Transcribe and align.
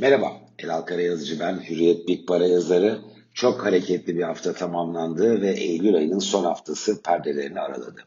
Merhaba, 0.00 0.40
Elal 0.58 0.82
Karayazıcı 0.82 1.40
ben, 1.40 1.64
Hürriyet 1.70 2.08
Big 2.08 2.28
Para 2.28 2.46
yazarı. 2.46 3.00
Çok 3.34 3.64
hareketli 3.64 4.16
bir 4.16 4.22
hafta 4.22 4.52
tamamlandı 4.52 5.42
ve 5.42 5.50
Eylül 5.50 5.96
ayının 5.96 6.18
son 6.18 6.44
haftası 6.44 7.02
perdelerini 7.02 7.60
araladı. 7.60 8.04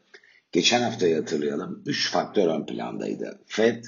Geçen 0.52 0.82
haftayı 0.82 1.16
hatırlayalım, 1.16 1.84
3 1.86 2.12
faktör 2.12 2.48
ön 2.48 2.66
plandaydı. 2.66 3.40
FED, 3.46 3.86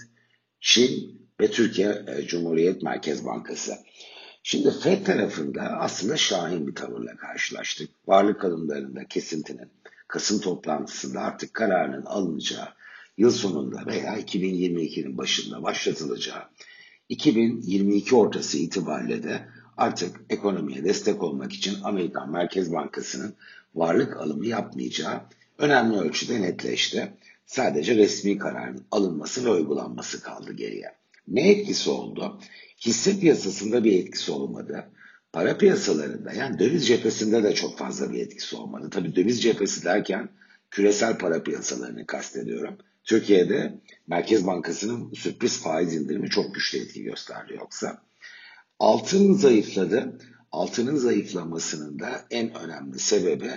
Çin 0.59 1.21
ve 1.41 1.51
Türkiye 1.51 2.03
e, 2.07 2.21
Cumhuriyet 2.21 2.83
Merkez 2.83 3.25
Bankası. 3.25 3.73
Şimdi 4.43 4.71
FED 4.71 5.05
tarafında 5.05 5.61
aslında 5.61 6.17
şahin 6.17 6.67
bir 6.67 6.75
tavırla 6.75 7.15
karşılaştık. 7.17 7.89
Varlık 8.07 8.45
alımlarında 8.45 9.07
kesintinin 9.07 9.71
Kasım 10.07 10.39
toplantısında 10.41 11.21
artık 11.21 11.53
kararının 11.53 12.05
alınacağı 12.05 12.67
yıl 13.17 13.31
sonunda 13.31 13.85
veya 13.85 14.19
2022'nin 14.19 15.17
başında 15.17 15.63
başlatılacağı 15.63 16.43
2022 17.09 18.15
ortası 18.15 18.57
itibariyle 18.57 19.23
de 19.23 19.47
artık 19.77 20.21
ekonomiye 20.29 20.83
destek 20.83 21.23
olmak 21.23 21.53
için 21.53 21.75
Amerikan 21.83 22.31
Merkez 22.31 22.73
Bankası'nın 22.73 23.35
varlık 23.75 24.17
alımı 24.17 24.45
yapmayacağı 24.45 25.21
önemli 25.57 25.97
ölçüde 25.97 26.41
netleşti. 26.41 27.13
Sadece 27.45 27.95
resmi 27.95 28.37
kararın 28.37 28.85
alınması 28.91 29.45
ve 29.45 29.49
uygulanması 29.49 30.21
kaldı 30.21 30.53
geriye. 30.53 30.91
Ne 31.27 31.51
etkisi 31.51 31.89
oldu? 31.89 32.39
Hisse 32.85 33.19
piyasasında 33.19 33.83
bir 33.83 33.99
etkisi 33.99 34.31
olmadı. 34.31 34.85
Para 35.33 35.57
piyasalarında 35.57 36.33
yani 36.33 36.59
döviz 36.59 36.87
cephesinde 36.87 37.43
de 37.43 37.53
çok 37.53 37.77
fazla 37.77 38.11
bir 38.11 38.19
etkisi 38.19 38.55
olmadı. 38.55 38.89
Tabii 38.91 39.15
döviz 39.15 39.41
cephesi 39.41 39.85
derken 39.85 40.29
küresel 40.71 41.17
para 41.17 41.43
piyasalarını 41.43 42.05
kastediyorum. 42.05 42.77
Türkiye'de 43.03 43.81
Merkez 44.07 44.47
Bankası'nın 44.47 45.13
sürpriz 45.13 45.61
faiz 45.61 45.93
indirimi 45.93 46.29
çok 46.29 46.55
güçlü 46.55 46.79
etki 46.79 47.03
gösterdi 47.03 47.53
yoksa. 47.53 48.01
Altın 48.79 49.33
zayıfladı. 49.33 50.17
Altının 50.51 50.95
zayıflamasının 50.95 51.99
da 51.99 52.25
en 52.31 52.55
önemli 52.55 52.99
sebebi 52.99 53.51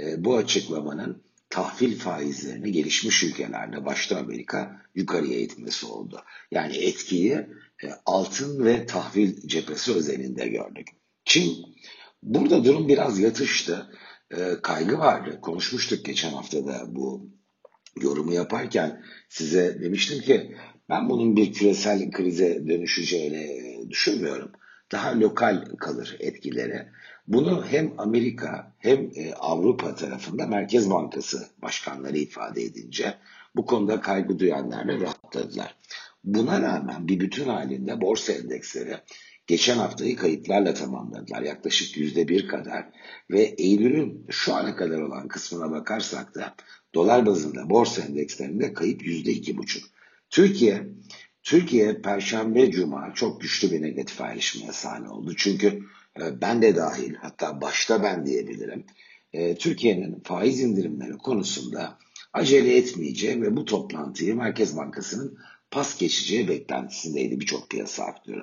e, 0.00 0.24
bu 0.24 0.36
açıklamanın 0.36 1.22
tahvil 1.50 1.98
faizlerini 1.98 2.72
gelişmiş 2.72 3.24
ülkelerde 3.24 3.84
başta 3.84 4.18
Amerika 4.18 4.82
yukarıya 4.94 5.40
itmesi 5.40 5.86
oldu. 5.86 6.22
Yani 6.50 6.76
etkiyi 6.76 7.32
e, 7.84 7.90
altın 8.06 8.64
ve 8.64 8.86
tahvil 8.86 9.48
cephesi 9.48 9.92
özelinde 9.92 10.48
gördük. 10.48 10.88
Çin 11.24 11.66
burada 12.22 12.64
durum 12.64 12.88
biraz 12.88 13.18
yatıştı. 13.18 13.90
E, 14.30 14.54
kaygı 14.62 14.98
vardı. 14.98 15.38
Konuşmuştuk 15.40 16.04
geçen 16.04 16.30
haftada 16.30 16.84
bu 16.88 17.37
yorumu 18.02 18.32
yaparken 18.32 19.02
size 19.28 19.80
demiştim 19.82 20.20
ki 20.20 20.56
ben 20.88 21.08
bunun 21.08 21.36
bir 21.36 21.52
küresel 21.52 22.10
krize 22.10 22.68
dönüşeceğini 22.68 23.84
düşünmüyorum. 23.90 24.52
Daha 24.92 25.20
lokal 25.20 25.64
kalır 25.78 26.16
etkileri. 26.20 26.88
Bunu 27.28 27.64
hem 27.66 27.92
Amerika 27.98 28.72
hem 28.78 29.10
e, 29.14 29.34
Avrupa 29.34 29.94
tarafında 29.94 30.46
Merkez 30.46 30.90
Bankası 30.90 31.46
başkanları 31.62 32.18
ifade 32.18 32.62
edince 32.62 33.14
bu 33.56 33.66
konuda 33.66 34.00
kaygı 34.00 34.38
duyanlar 34.38 34.88
da 34.88 35.00
rahatladılar. 35.00 35.74
Buna 36.24 36.62
rağmen 36.62 37.08
bir 37.08 37.20
bütün 37.20 37.48
halinde 37.48 38.00
borsa 38.00 38.32
endeksleri 38.32 38.96
geçen 39.48 39.78
haftayı 39.78 40.16
kayıplarla 40.16 40.74
tamamladılar. 40.74 41.42
Yaklaşık 41.42 41.96
yüzde 41.96 42.28
bir 42.28 42.48
kadar 42.48 42.86
ve 43.30 43.40
Eylül'ün 43.40 44.26
şu 44.30 44.54
ana 44.54 44.76
kadar 44.76 45.00
olan 45.00 45.28
kısmına 45.28 45.70
bakarsak 45.70 46.34
da 46.34 46.54
dolar 46.94 47.26
bazında 47.26 47.70
borsa 47.70 48.02
endekslerinde 48.02 48.72
kayıp 48.72 49.06
yüzde 49.06 49.30
iki 49.30 49.56
buçuk. 49.56 49.84
Türkiye 50.30 50.86
Türkiye 51.42 52.00
Perşembe 52.00 52.70
Cuma 52.70 53.14
çok 53.14 53.40
güçlü 53.40 53.70
bir 53.70 53.82
negatif 53.82 54.20
ayrışmaya 54.20 54.72
sahne 54.72 55.08
oldu. 55.08 55.34
Çünkü 55.36 55.66
e, 56.20 56.40
ben 56.40 56.62
de 56.62 56.76
dahil 56.76 57.14
hatta 57.14 57.60
başta 57.60 58.02
ben 58.02 58.26
diyebilirim. 58.26 58.84
E, 59.32 59.54
Türkiye'nin 59.54 60.20
faiz 60.20 60.60
indirimleri 60.60 61.12
konusunda 61.12 61.98
acele 62.32 62.76
etmeyeceği 62.76 63.42
ve 63.42 63.56
bu 63.56 63.64
toplantıyı 63.64 64.36
Merkez 64.36 64.76
Bankası'nın 64.76 65.38
pas 65.70 65.98
geçeceği 65.98 66.48
beklentisindeydi 66.48 67.40
birçok 67.40 67.70
piyasa 67.70 68.04
aktörü. 68.04 68.42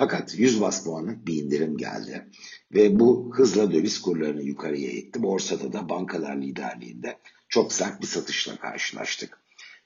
Fakat 0.00 0.38
100 0.38 0.60
bas 0.60 0.84
puanlık 0.84 1.26
bir 1.26 1.34
indirim 1.34 1.76
geldi 1.76 2.26
ve 2.74 3.00
bu 3.00 3.32
hızla 3.34 3.72
döviz 3.72 4.00
kurlarını 4.00 4.42
yukarıya 4.42 4.90
itti. 4.90 5.22
Borsada 5.22 5.72
da 5.72 5.88
bankalar 5.88 6.36
liderliğinde 6.36 7.18
çok 7.48 7.72
sert 7.72 8.00
bir 8.02 8.06
satışla 8.06 8.56
karşılaştık. 8.56 9.38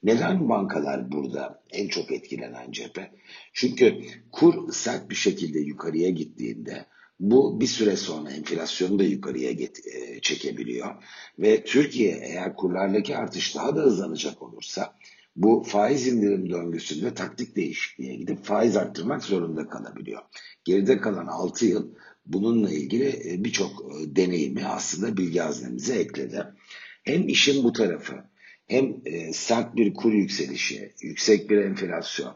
Neden 0.02 0.48
bankalar 0.48 1.12
burada 1.12 1.62
en 1.70 1.88
çok 1.88 2.12
etkilenen 2.12 2.72
cephe? 2.72 3.10
Çünkü 3.52 4.00
kur 4.32 4.72
sert 4.72 5.10
bir 5.10 5.14
şekilde 5.14 5.58
yukarıya 5.58 6.10
gittiğinde 6.10 6.86
bu 7.20 7.60
bir 7.60 7.66
süre 7.66 7.96
sonra 7.96 8.30
enflasyonu 8.30 8.98
da 8.98 9.04
yukarıya 9.04 9.52
get- 9.52 9.88
e, 9.96 10.20
çekebiliyor. 10.20 10.94
Ve 11.38 11.64
Türkiye 11.64 12.16
eğer 12.22 12.56
kurlardaki 12.56 13.16
artış 13.16 13.56
daha 13.56 13.76
da 13.76 13.80
hızlanacak 13.80 14.42
olursa 14.42 14.94
bu 15.36 15.62
faiz 15.66 16.06
indirim 16.06 16.50
döngüsünde 16.50 17.14
taktik 17.14 17.56
değişikliğe 17.56 18.14
gidip 18.14 18.44
faiz 18.44 18.76
arttırmak 18.76 19.24
zorunda 19.24 19.68
kalabiliyor. 19.68 20.22
Geride 20.64 20.98
kalan 20.98 21.26
6 21.26 21.66
yıl 21.66 21.94
bununla 22.26 22.70
ilgili 22.70 23.32
e, 23.32 23.44
birçok 23.44 23.70
e, 23.70 24.16
deneyimi 24.16 24.64
aslında 24.64 25.16
bilgi 25.16 25.40
haznemize 25.40 25.94
ekledi. 25.94 26.44
Hem 27.02 27.28
işin 27.28 27.64
bu 27.64 27.72
tarafı 27.72 28.14
hem 28.66 28.96
e, 29.04 29.32
sert 29.32 29.76
bir 29.76 29.94
kur 29.94 30.12
yükselişi, 30.12 30.92
yüksek 31.02 31.50
bir 31.50 31.56
enflasyon, 31.56 32.34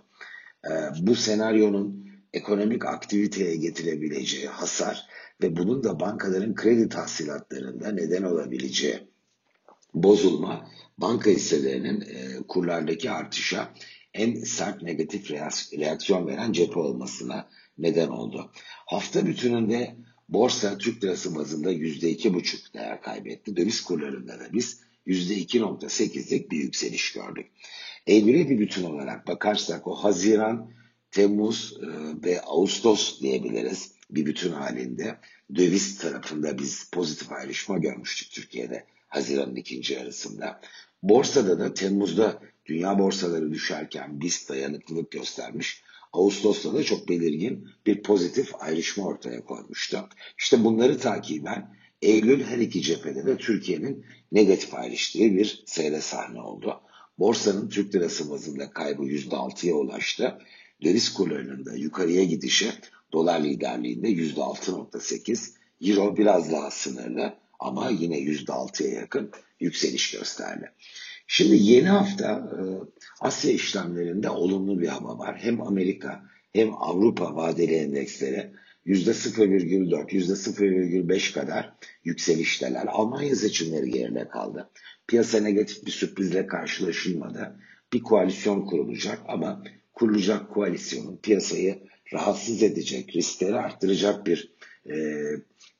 bu 1.00 1.14
senaryonun 1.14 2.08
ekonomik 2.32 2.86
aktiviteye 2.86 3.56
getirebileceği 3.56 4.46
hasar 4.46 5.06
ve 5.42 5.56
bunun 5.56 5.84
da 5.84 6.00
bankaların 6.00 6.54
kredi 6.54 6.88
tahsilatlarında 6.88 7.92
neden 7.92 8.22
olabileceği 8.22 8.98
bozulma 10.02 10.70
banka 10.98 11.30
hisselerinin 11.30 12.00
e, 12.00 12.42
kurlardaki 12.48 13.10
artışa 13.10 13.74
en 14.14 14.34
sert 14.34 14.82
negatif 14.82 15.30
reaksiyon 15.78 16.26
veren 16.26 16.52
cephe 16.52 16.80
olmasına 16.80 17.48
neden 17.78 18.08
oldu. 18.08 18.50
Hafta 18.86 19.26
bütününde 19.26 19.96
borsa 20.28 20.78
Türk 20.78 21.04
lirası 21.04 21.34
bazında 21.34 21.72
%2,5 21.72 22.74
değer 22.74 23.02
kaybetti. 23.02 23.56
Döviz 23.56 23.80
kurlarında 23.80 24.40
da 24.40 24.52
biz 24.52 24.80
%2,8'lik 25.06 26.50
bir 26.50 26.58
yükseliş 26.58 27.12
gördük. 27.12 27.46
Eylül'e 28.06 28.50
bir 28.50 28.58
bütün 28.58 28.82
olarak 28.82 29.26
bakarsak 29.26 29.86
o 29.86 29.94
Haziran, 29.94 30.70
Temmuz 31.10 31.78
e, 31.82 31.86
ve 32.24 32.40
Ağustos 32.42 33.20
diyebiliriz 33.20 33.92
bir 34.10 34.26
bütün 34.26 34.52
halinde. 34.52 35.18
Döviz 35.54 35.98
tarafında 35.98 36.58
biz 36.58 36.90
pozitif 36.90 37.32
ayrışma 37.32 37.78
görmüştük 37.78 38.30
Türkiye'de 38.30 38.86
Haziran'ın 39.08 39.56
ikinci 39.56 39.94
yarısında. 39.94 40.60
Borsada 41.02 41.58
da 41.58 41.74
Temmuz'da 41.74 42.42
dünya 42.66 42.98
borsaları 42.98 43.52
düşerken 43.52 44.20
BIST 44.20 44.48
dayanıklılık 44.50 45.10
göstermiş. 45.10 45.82
Ağustos'ta 46.12 46.74
da 46.74 46.82
çok 46.84 47.08
belirgin 47.08 47.68
bir 47.86 48.02
pozitif 48.02 48.50
ayrışma 48.60 49.04
ortaya 49.04 49.44
koymuştu. 49.44 50.08
İşte 50.38 50.64
bunları 50.64 50.98
takiben 50.98 51.78
Eylül 52.02 52.44
her 52.44 52.58
iki 52.58 52.82
cephede 52.82 53.26
de 53.26 53.36
Türkiye'nin 53.36 54.04
negatif 54.32 54.74
ayrıştığı 54.74 55.18
bir 55.18 55.62
seyre 55.66 56.00
sahne 56.00 56.40
oldu. 56.40 56.80
Borsanın 57.18 57.68
Türk 57.68 57.94
lirası 57.94 58.30
bazında 58.30 58.70
kaybı 58.70 59.02
%6'ya 59.02 59.74
ulaştı. 59.74 60.38
Döviz 60.82 61.14
kurlarının 61.14 61.64
da 61.64 61.74
yukarıya 61.74 62.24
gidişi 62.24 62.70
dolar 63.12 63.40
liderliğinde 63.40 64.08
%6.8, 64.08 65.50
euro 65.80 66.16
biraz 66.16 66.52
daha 66.52 66.70
sınırlı 66.70 67.34
ama 67.58 67.90
yine 67.90 68.18
%6'ya 68.18 69.00
yakın 69.00 69.30
yükseliş 69.60 70.10
gösterdi. 70.10 70.72
Şimdi 71.26 71.56
yeni 71.56 71.88
hafta 71.88 72.32
e, 72.32 72.58
Asya 73.20 73.52
işlemlerinde 73.52 74.30
olumlu 74.30 74.80
bir 74.80 74.88
hava 74.88 75.18
var. 75.18 75.38
Hem 75.40 75.62
Amerika 75.62 76.24
hem 76.52 76.74
Avrupa 76.74 77.36
vadeli 77.36 77.74
endeksleri 77.74 78.52
%0,4, 78.86 80.08
%0,5 80.08 81.32
kadar 81.32 81.74
yükselişteler. 82.04 82.86
Almanya 82.86 83.36
seçimleri 83.36 83.90
geride 83.90 84.28
kaldı. 84.28 84.70
Piyasa 85.06 85.40
negatif 85.40 85.86
bir 85.86 85.90
sürprizle 85.90 86.46
karşılaşılmadı. 86.46 87.60
Bir 87.92 88.02
koalisyon 88.02 88.66
kurulacak 88.66 89.18
ama 89.28 89.64
kurulacak 89.92 90.50
koalisyonun 90.50 91.16
piyasayı 91.16 91.88
rahatsız 92.12 92.62
edecek, 92.62 93.16
riskleri 93.16 93.56
arttıracak 93.56 94.26
bir 94.26 94.52
e, 94.90 94.94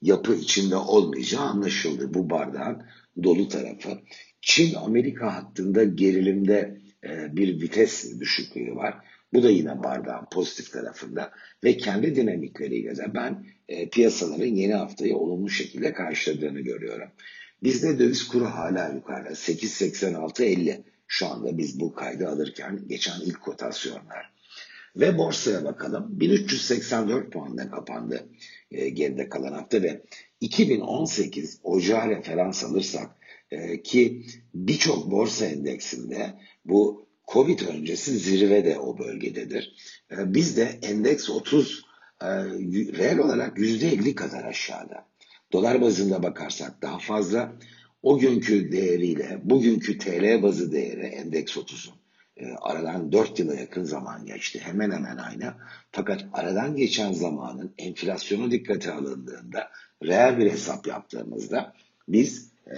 yapı 0.03 0.35
içinde 0.35 0.77
olmayacağı 0.77 1.43
anlaşıldı 1.43 2.15
bu 2.15 2.31
bardağın 2.31 2.83
dolu 3.23 3.49
tarafı. 3.49 3.99
Çin-Amerika 4.41 5.35
hattında 5.35 5.85
gerilimde 5.85 6.81
e, 7.05 7.37
bir 7.37 7.61
vites 7.61 8.21
düşüklüğü 8.21 8.77
var. 8.77 8.95
Bu 9.33 9.43
da 9.43 9.51
yine 9.51 9.83
bardağın 9.83 10.27
pozitif 10.33 10.73
tarafında 10.73 11.31
ve 11.65 11.77
kendi 11.77 12.17
dinamikleriyle 12.17 12.97
de 12.97 13.15
ben 13.15 13.47
e, 13.69 13.89
piyasaların 13.89 14.55
yeni 14.55 14.75
haftayı 14.75 15.17
olumlu 15.17 15.51
şekilde 15.51 15.93
karşıladığını 15.93 16.61
görüyorum. 16.61 17.09
Bizde 17.63 17.99
döviz 17.99 18.29
kuru 18.29 18.45
hala 18.45 18.89
yukarıda 18.89 19.29
8.86.50 19.29 20.83
şu 21.07 21.27
anda 21.27 21.59
biz 21.59 21.81
bu 21.81 21.95
kaydı 21.95 22.29
alırken 22.29 22.81
geçen 22.89 23.21
ilk 23.21 23.41
kotasyonlar. 23.41 24.33
Ve 24.97 25.19
borsaya 25.19 25.65
bakalım. 25.65 26.21
1384 26.21 27.33
puanla 27.33 27.71
kapandı 27.71 28.29
e, 28.71 28.89
geride 28.89 29.29
kalan 29.29 29.53
hafta 29.53 29.83
ve 29.83 30.03
2018 30.41 31.61
Ocağı 31.63 32.09
referans 32.09 32.65
alırsak 32.65 33.11
e, 33.51 33.83
ki 33.83 34.27
birçok 34.55 35.11
borsa 35.11 35.47
endeksinde 35.47 36.35
bu 36.65 37.09
Covid 37.33 37.61
öncesi 37.61 38.19
zirve 38.19 38.65
de 38.65 38.79
o 38.79 38.99
bölgededir. 38.99 39.75
E, 40.11 40.35
bizde 40.35 40.79
endeks 40.83 41.31
30 41.31 41.85
e, 42.23 42.27
reel 42.99 43.19
olarak 43.19 43.59
%50 43.59 44.15
kadar 44.15 44.45
aşağıda. 44.45 45.09
Dolar 45.53 45.81
bazında 45.81 46.23
bakarsak 46.23 46.83
daha 46.83 46.99
fazla. 46.99 47.53
O 48.03 48.19
günkü 48.19 48.73
değeriyle 48.73 49.41
bugünkü 49.45 49.99
TL 49.99 50.43
bazı 50.43 50.73
değeri 50.73 51.07
endeks 51.07 51.57
30'un 51.57 51.95
e, 52.39 52.53
aradan 52.61 53.13
4 53.13 53.39
yıla 53.39 53.55
yakın 53.55 53.85
zaman 53.85 54.27
geçti. 54.27 54.61
Hemen 54.63 54.91
hemen 54.91 55.17
aynı. 55.17 55.55
Fakat 55.93 56.25
aradan 56.33 56.77
geçen 56.77 57.13
zamanın 57.13 57.75
enflasyonu 57.79 58.51
dikkate 58.51 58.93
alındığında 58.93 59.71
reel 60.05 60.39
bir 60.39 60.51
hesap 60.51 60.87
yaptığımızda 60.87 61.73
biz 62.09 62.53
e, 62.67 62.77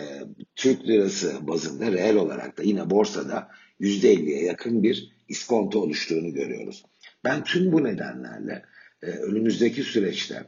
Türk 0.56 0.88
lirası 0.88 1.46
bazında 1.46 1.92
reel 1.92 2.16
olarak 2.16 2.58
da 2.58 2.62
yine 2.62 2.90
borsada 2.90 3.48
%50'ye 3.80 4.44
yakın 4.44 4.82
bir 4.82 5.12
iskonto 5.28 5.80
oluştuğunu 5.80 6.32
görüyoruz. 6.32 6.84
Ben 7.24 7.44
tüm 7.44 7.72
bu 7.72 7.84
nedenlerle 7.84 8.62
e, 9.02 9.06
önümüzdeki 9.06 9.82
süreçte 9.82 10.44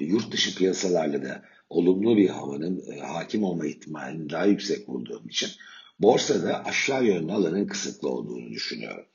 yurt 0.00 0.32
dışı 0.32 0.56
piyasalarla 0.56 1.22
da 1.22 1.42
olumlu 1.68 2.16
bir 2.16 2.28
havanın 2.28 2.82
e, 2.92 3.00
hakim 3.00 3.44
olma 3.44 3.66
ihtimalini 3.66 4.30
daha 4.30 4.44
yüksek 4.44 4.88
bulduğum 4.88 5.28
için 5.28 5.50
borsada 5.98 6.64
aşağı 6.64 7.04
yönlü 7.04 7.32
alanın 7.32 7.66
kısıtlı 7.66 8.08
olduğunu 8.08 8.50
düşünüyorum. 8.50 9.06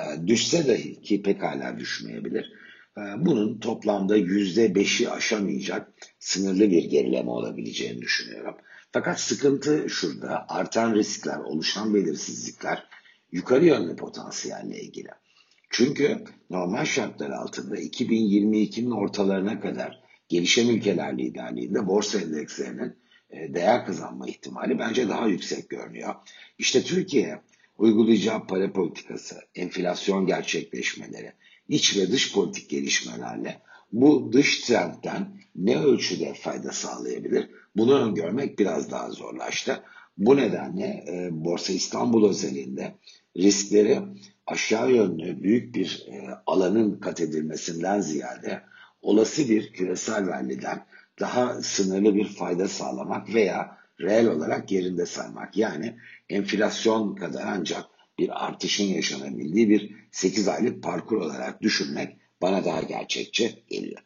E, 0.00 0.26
düşse 0.26 0.68
dahi 0.68 1.00
ki 1.00 1.22
pekala 1.22 1.78
düşmeyebilir. 1.78 2.52
E, 2.98 3.00
bunun 3.18 3.58
toplamda 3.58 4.16
yüzde 4.16 4.74
beşi 4.74 5.10
aşamayacak 5.10 5.92
sınırlı 6.18 6.70
bir 6.70 6.84
gerileme 6.84 7.30
olabileceğini 7.30 8.02
düşünüyorum. 8.02 8.56
Fakat 8.92 9.20
sıkıntı 9.20 9.90
şurada 9.90 10.46
artan 10.48 10.94
riskler, 10.94 11.38
oluşan 11.38 11.94
belirsizlikler 11.94 12.86
yukarı 13.32 13.64
yönlü 13.64 13.96
potansiyelle 13.96 14.80
ilgili. 14.80 15.08
Çünkü 15.70 16.24
normal 16.50 16.84
şartlar 16.84 17.30
altında 17.30 17.76
2022'nin 17.76 18.90
ortalarına 18.90 19.60
kadar 19.60 20.00
gelişen 20.28 20.68
ülkeler 20.68 21.18
liderliğinde 21.18 21.86
borsa 21.86 22.20
endekslerinin 22.20 22.96
değer 23.32 23.86
kazanma 23.86 24.28
ihtimali 24.28 24.78
bence 24.78 25.08
daha 25.08 25.26
yüksek 25.26 25.68
görünüyor. 25.68 26.14
İşte 26.58 26.82
Türkiye 26.82 27.40
uygulayacağı 27.78 28.46
para 28.46 28.72
politikası, 28.72 29.36
enflasyon 29.54 30.26
gerçekleşmeleri, 30.26 31.32
iç 31.68 31.96
ve 31.96 32.12
dış 32.12 32.34
politik 32.34 32.70
gelişmelerle 32.70 33.60
bu 33.92 34.32
dış 34.32 34.60
trendten 34.60 35.28
ne 35.56 35.78
ölçüde 35.78 36.34
fayda 36.34 36.72
sağlayabilir? 36.72 37.50
Bunu 37.76 37.98
öngörmek 37.98 38.58
biraz 38.58 38.90
daha 38.90 39.10
zorlaştı. 39.10 39.82
Bu 40.18 40.36
nedenle 40.36 41.04
e, 41.08 41.28
Borsa 41.32 41.72
İstanbul 41.72 42.28
özelinde 42.28 42.94
riskleri 43.36 44.00
aşağı 44.46 44.92
yönlü 44.92 45.42
büyük 45.42 45.74
bir 45.74 46.06
e, 46.08 46.28
alanın 46.46 47.00
kat 47.00 47.20
edilmesinden 47.20 48.00
ziyade 48.00 48.62
olası 49.02 49.48
bir 49.48 49.72
küresel 49.72 50.26
ralliden 50.26 50.86
daha 51.20 51.62
sınırlı 51.62 52.14
bir 52.14 52.28
fayda 52.28 52.68
sağlamak 52.68 53.34
veya 53.34 53.78
reel 54.00 54.26
olarak 54.26 54.72
yerinde 54.72 55.06
saymak. 55.06 55.56
Yani 55.56 55.96
enflasyon 56.28 57.14
kadar 57.14 57.46
ancak 57.46 57.84
bir 58.18 58.46
artışın 58.46 58.84
yaşanabildiği 58.84 59.68
bir 59.68 59.94
8 60.10 60.48
aylık 60.48 60.82
parkur 60.82 61.16
olarak 61.16 61.62
düşünmek 61.62 62.16
bana 62.42 62.64
daha 62.64 62.82
gerçekçi 62.82 63.64
geliyor. 63.68 64.05